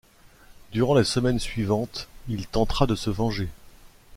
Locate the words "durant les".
0.71-1.03